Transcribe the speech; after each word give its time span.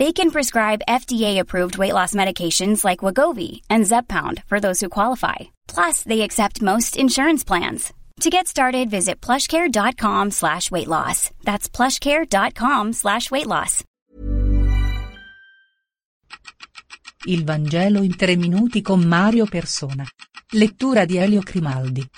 They 0.00 0.12
can 0.12 0.30
prescribe 0.30 0.86
FDA-approved 0.88 1.76
weight 1.76 1.92
loss 1.92 2.14
medications 2.14 2.86
like 2.86 3.04
Wagovi 3.04 3.60
and 3.68 3.84
Zepbound 3.84 4.42
for 4.46 4.58
those 4.58 4.80
who 4.80 4.88
qualify. 4.88 5.50
Plus, 5.68 6.04
they 6.04 6.22
accept 6.22 6.62
most 6.62 6.96
insurance 6.96 7.44
plans. 7.44 7.92
To 8.20 8.30
get 8.30 8.48
started, 8.48 8.88
visit 8.88 9.20
plushcare.com 9.20 10.30
slash 10.30 10.70
weight 10.70 10.88
loss. 10.88 11.30
That's 11.44 11.68
plushcare.com 11.68 12.94
slash 12.94 13.30
weight 13.30 13.46
loss. 13.46 13.84
Il 17.26 17.44
Vangelo 17.44 18.02
in 18.02 18.16
tre 18.16 18.36
minuti 18.36 18.80
con 18.80 19.04
Mario 19.06 19.44
Persona. 19.44 20.06
Lettura 20.52 21.04
di 21.04 21.18
Elio 21.18 21.42
Grimaldi. 21.42 22.08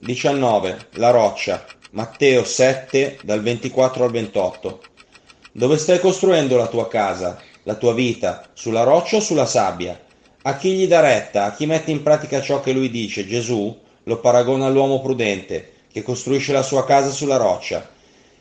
19. 0.00 0.88
La 0.94 1.10
roccia. 1.10 1.64
Matteo 1.92 2.42
7, 2.42 3.20
dal 3.22 3.40
24 3.40 4.02
al 4.02 4.10
28. 4.10 4.93
Dove 5.56 5.78
stai 5.78 6.00
costruendo 6.00 6.56
la 6.56 6.66
tua 6.66 6.88
casa, 6.88 7.40
la 7.62 7.76
tua 7.76 7.94
vita, 7.94 8.48
sulla 8.54 8.82
roccia 8.82 9.18
o 9.18 9.20
sulla 9.20 9.46
sabbia? 9.46 9.96
A 10.42 10.56
chi 10.56 10.72
gli 10.72 10.88
dà 10.88 10.98
retta, 10.98 11.44
a 11.44 11.52
chi 11.52 11.64
mette 11.64 11.92
in 11.92 12.02
pratica 12.02 12.42
ciò 12.42 12.58
che 12.58 12.72
lui 12.72 12.90
dice, 12.90 13.24
Gesù 13.24 13.80
lo 14.02 14.18
paragona 14.18 14.66
all'uomo 14.66 15.00
prudente, 15.00 15.74
che 15.92 16.02
costruisce 16.02 16.52
la 16.52 16.64
sua 16.64 16.84
casa 16.84 17.10
sulla 17.10 17.36
roccia. 17.36 17.88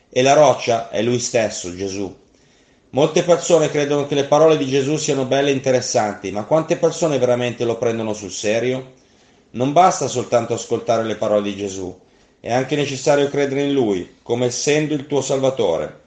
E 0.10 0.24
la 0.24 0.34
roccia 0.34 0.90
è 0.90 1.04
lui 1.04 1.20
stesso, 1.20 1.76
Gesù. 1.76 2.12
Molte 2.90 3.22
persone 3.22 3.70
credono 3.70 4.08
che 4.08 4.16
le 4.16 4.26
parole 4.26 4.58
di 4.58 4.66
Gesù 4.66 4.98
siano 4.98 5.26
belle 5.26 5.52
e 5.52 5.54
interessanti, 5.54 6.32
ma 6.32 6.46
quante 6.46 6.78
persone 6.78 7.20
veramente 7.20 7.64
lo 7.64 7.78
prendono 7.78 8.16
sul 8.16 8.32
serio? 8.32 8.94
Non 9.52 9.72
basta 9.72 10.08
soltanto 10.08 10.56
ascoltare 10.56 11.04
le 11.04 11.16
parole 11.16 11.44
di 11.44 11.56
Gesù, 11.56 11.96
è 12.40 12.52
anche 12.52 12.76
necessario 12.76 13.30
credere 13.30 13.62
in 13.62 13.74
Lui, 13.74 14.16
come 14.24 14.48
essendo 14.48 14.96
il 14.96 15.06
tuo 15.06 15.22
Salvatore, 15.22 16.02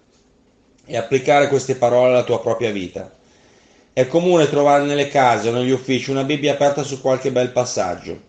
e 0.86 0.96
applicare 0.96 1.48
queste 1.48 1.74
parole 1.74 2.12
alla 2.12 2.24
tua 2.24 2.40
propria 2.40 2.70
vita. 2.70 3.12
È 3.92 4.06
comune 4.06 4.48
trovare 4.48 4.84
nelle 4.84 5.08
case 5.08 5.48
o 5.48 5.52
negli 5.52 5.70
uffici 5.70 6.10
una 6.10 6.24
Bibbia 6.24 6.52
aperta 6.52 6.82
su 6.82 7.00
qualche 7.00 7.32
bel 7.32 7.50
passaggio. 7.50 8.20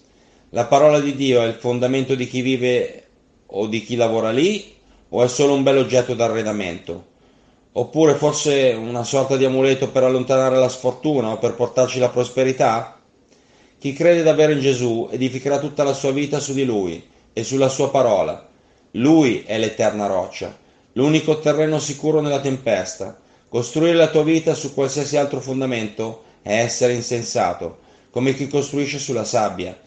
La 0.52 0.66
parola 0.66 1.00
di 1.00 1.16
Dio 1.16 1.42
è 1.42 1.46
il 1.46 1.56
fondamento 1.56 2.16
di 2.16 2.28
chi 2.28 2.42
vive 2.42 3.04
o 3.46 3.68
di 3.68 3.84
chi 3.84 3.96
lavora 3.96 4.32
lì, 4.32 4.76
o 5.10 5.24
è 5.24 5.28
solo 5.28 5.54
un 5.54 5.64
bel 5.64 5.78
oggetto 5.78 6.14
d'arredamento? 6.14 7.06
Oppure 7.74 8.16
forse 8.16 8.74
una 8.74 9.04
sorta 9.04 9.38
di 9.38 9.46
amuleto 9.46 9.90
per 9.90 10.04
allontanare 10.04 10.58
la 10.58 10.70
sfortuna 10.70 11.32
o 11.32 11.38
per 11.38 11.54
portarci 11.54 12.00
la 12.00 12.10
prosperità? 12.10 13.00
Chi 13.78 13.94
crede 13.94 14.24
davvero 14.24 14.54
in 14.54 14.60
Gesù 14.60 15.08
edificherà 15.12 15.60
tutta 15.60 15.84
la 15.84 15.94
sua 15.94 16.12
vita 16.12 16.40
su 16.40 16.54
di 16.54 16.66
Lui 16.66 17.08
e 17.34 17.44
sulla 17.44 17.70
sua 17.70 17.92
parola. 17.92 18.48
Lui 18.92 19.44
è 19.46 19.60
l'eterna 19.60 20.08
roccia, 20.08 20.58
l'unico 20.98 21.38
terreno 21.38 21.78
sicuro 21.78 22.22
nella 22.22 22.40
tempesta. 22.40 23.20
Costruire 23.50 23.94
la 23.94 24.10
tua 24.10 24.24
vita 24.24 24.56
su 24.56 24.74
qualsiasi 24.74 25.16
altro 25.16 25.40
fondamento 25.40 26.24
è 26.42 26.60
essere 26.60 26.94
insensato, 26.94 27.78
come 28.10 28.34
chi 28.34 28.48
costruisce 28.48 28.98
sulla 28.98 29.24
sabbia. 29.24 29.78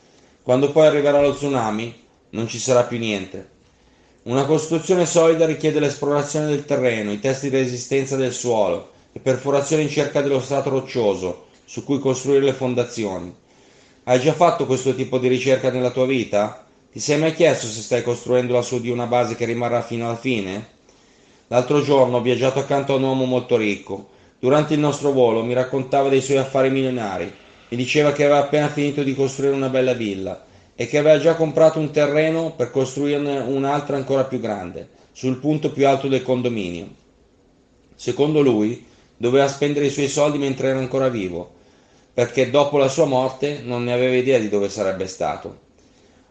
Quando 0.41 0.71
poi 0.71 0.87
arriverà 0.87 1.21
lo 1.21 1.35
tsunami, 1.35 2.07
non 2.31 2.47
ci 2.47 2.61
sarà 2.61 2.85
più 2.85 2.99
niente. 2.99 3.59
Una 4.23 4.45
costruzione 4.45 5.05
solida 5.05 5.47
richiede 5.47 5.81
l'esplorazione 5.81 6.47
del 6.47 6.65
terreno, 6.65 7.11
i 7.11 7.19
test 7.19 7.43
di 7.43 7.49
resistenza 7.49 8.15
del 8.15 8.33
suolo, 8.33 8.91
le 9.11 9.21
perforazioni 9.21 9.83
in 9.83 9.89
cerca 9.89 10.23
dello 10.23 10.41
strato 10.41 10.71
roccioso 10.71 11.47
su 11.65 11.83
cui 11.83 11.99
costruire 11.99 12.45
le 12.45 12.53
fondazioni. 12.53 13.35
Hai 14.05 14.21
già 14.21 14.33
fatto 14.33 14.65
questo 14.65 14.95
tipo 14.95 15.19
di 15.19 15.27
ricerca 15.27 15.73
nella 15.73 15.91
tua 15.91 16.07
vita? 16.07 16.65
Ti 16.93 17.01
sei 17.01 17.19
mai 17.19 17.35
chiesto 17.35 17.67
se 17.67 17.81
stai 17.81 18.05
costruendola 18.05 18.63
su 18.63 18.81
di 18.81 18.91
una 18.91 19.07
base 19.07 19.35
che 19.35 19.45
rimarrà 19.45 19.83
fino 19.83 20.07
alla 20.07 20.17
fine? 20.17 20.79
L'altro 21.53 21.83
giorno 21.83 22.19
ho 22.19 22.21
viaggiato 22.21 22.61
accanto 22.61 22.93
a 22.93 22.97
un 22.97 23.03
uomo 23.03 23.25
molto 23.25 23.57
ricco. 23.57 24.11
Durante 24.39 24.75
il 24.75 24.81
nostro 24.81 25.11
volo 25.11 25.43
mi 25.43 25.53
raccontava 25.53 26.09
dei 26.09 26.21
suoi 26.21 26.37
affari 26.37 26.71
milionari. 26.71 27.33
Mi 27.69 27.77
diceva 27.77 28.13
che 28.13 28.25
aveva 28.25 28.39
appena 28.39 28.69
finito 28.69 29.03
di 29.03 29.17
costruire 29.17 29.55
una 29.55 29.69
bella 29.69 29.95
villa 29.95 30.45
e 30.77 30.87
che 30.87 30.99
aveva 30.99 31.19
già 31.19 31.35
comprato 31.35 31.81
un 31.81 31.91
terreno 31.91 32.53
per 32.53 32.71
costruirne 32.71 33.41
un'altra 33.41 33.97
ancora 33.97 34.25
più 34.25 34.39
grande, 34.39 34.89
sul 35.11 35.39
punto 35.39 35.73
più 35.73 35.89
alto 35.89 36.07
del 36.07 36.23
condominio. 36.23 36.87
Secondo 37.97 38.43
lui, 38.43 38.87
doveva 39.17 39.49
spendere 39.49 39.87
i 39.87 39.91
suoi 39.91 40.09
soldi 40.09 40.39
mentre 40.39 40.69
era 40.69 40.79
ancora 40.79 41.09
vivo 41.09 41.59
perché 42.13 42.51
dopo 42.51 42.77
la 42.77 42.89
sua 42.89 43.07
morte 43.07 43.61
non 43.65 43.85
ne 43.85 43.93
aveva 43.93 44.15
idea 44.15 44.39
di 44.39 44.49
dove 44.49 44.69
sarebbe 44.69 45.07
stato. 45.07 45.69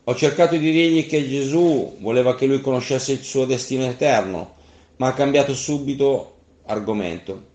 Ho 0.03 0.15
cercato 0.15 0.55
di 0.55 0.71
dirgli 0.71 1.07
che 1.07 1.27
Gesù 1.27 1.97
voleva 1.99 2.35
che 2.35 2.45
lui 2.45 2.61
conoscesse 2.61 3.13
il 3.13 3.23
suo 3.23 3.45
destino 3.45 3.85
eterno, 3.85 4.55
ma 4.99 5.07
ha 5.07 5.13
cambiato 5.13 5.53
subito 5.53 6.35
argomento, 6.65 7.47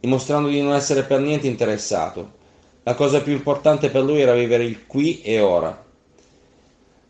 dimostrando 0.00 0.48
di 0.48 0.60
non 0.60 0.74
essere 0.74 1.02
per 1.02 1.20
niente 1.20 1.46
interessato. 1.46 2.38
La 2.82 2.94
cosa 2.94 3.22
più 3.22 3.32
importante 3.32 3.88
per 3.88 4.02
lui 4.02 4.20
era 4.20 4.34
vivere 4.34 4.64
il 4.64 4.86
qui 4.86 5.22
e 5.22 5.40
ora. 5.40 5.84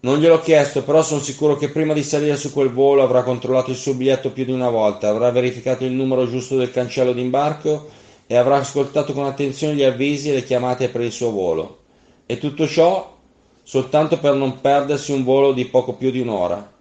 Non 0.03 0.19
gliel'ho 0.19 0.41
chiesto, 0.41 0.85
però 0.85 1.03
sono 1.03 1.21
sicuro 1.21 1.57
che 1.57 1.71
prima 1.71 1.93
di 1.93 2.05
salire 2.05 2.37
su 2.37 2.53
quel 2.53 2.71
volo 2.71 3.03
avrà 3.03 3.23
controllato 3.23 3.71
il 3.71 3.77
suo 3.77 3.95
biglietto 3.95 4.31
più 4.31 4.45
di 4.45 4.53
una 4.53 4.71
volta, 4.71 5.09
avrà 5.09 5.31
verificato 5.31 5.85
il 5.85 5.93
numero 5.93 6.29
giusto 6.29 6.57
del 6.57 6.71
cancello 6.71 7.13
d'imbarco 7.13 7.89
e 8.27 8.37
avrà 8.37 8.59
ascoltato 8.59 9.13
con 9.13 9.27
attenzione 9.27 9.75
gli 9.75 9.83
avvisi 9.83 10.31
e 10.31 10.35
le 10.35 10.45
chiamate 10.45 10.89
per 10.89 11.01
il 11.01 11.13
suo 11.13 11.33
volo. 11.33 11.79
E 12.27 12.39
tutto 12.39 12.69
ciò 12.69 13.19
soltanto 13.65 14.19
per 14.21 14.35
non 14.35 14.61
perdersi 14.61 15.11
un 15.11 15.25
volo 15.25 15.53
di 15.53 15.65
poco 15.67 15.95
più 15.95 16.13
di 16.13 16.21
un'ora. 16.21 16.79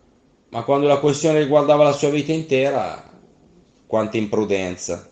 Ma 0.49 0.63
quando 0.63 0.87
la 0.87 0.97
questione 0.97 1.39
riguardava 1.39 1.83
la 1.83 1.93
sua 1.93 2.09
vita 2.09 2.31
intera, 2.31 3.09
quanta 3.85 4.17
imprudenza. 4.17 5.09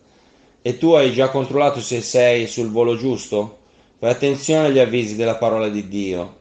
E 0.62 0.78
tu 0.78 0.94
hai 0.94 1.14
già 1.14 1.30
controllato 1.30 1.80
se 1.80 2.02
sei 2.02 2.48
sul 2.48 2.70
volo 2.70 2.98
giusto? 2.98 3.60
Fai 4.00 4.12
attenzione 4.12 4.68
agli 4.68 4.80
avvisi 4.80 5.16
della 5.16 5.36
parola 5.36 5.70
di 5.70 5.88
Dio. 5.88 6.36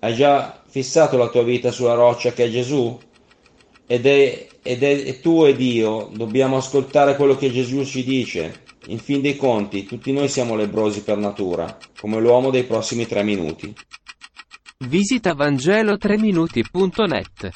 Hai 0.00 0.14
già 0.14 0.62
fissato 0.66 1.16
la 1.16 1.28
tua 1.28 1.42
vita 1.42 1.70
sulla 1.70 1.94
roccia 1.94 2.32
che 2.32 2.44
è 2.44 2.50
Gesù? 2.50 2.98
Ed 3.86 4.06
è, 4.06 4.48
ed 4.62 4.82
è 4.82 5.20
tu 5.20 5.44
ed 5.44 5.60
io 5.60 6.10
dobbiamo 6.12 6.56
ascoltare 6.56 7.16
quello 7.16 7.36
che 7.36 7.50
Gesù 7.50 7.84
ci 7.84 8.04
dice 8.04 8.68
in 8.86 8.98
fin 8.98 9.20
dei 9.20 9.36
conti, 9.36 9.84
tutti 9.84 10.10
noi 10.12 10.28
siamo 10.28 10.56
lebbrosi 10.56 11.02
per 11.02 11.18
natura, 11.18 11.76
come 11.98 12.18
l'uomo 12.18 12.48
dei 12.50 12.64
prossimi 12.64 13.06
tre 13.06 13.22
minuti. 13.22 13.74
Visita 14.78 15.34
Vangelo3minuti.net 15.34 17.50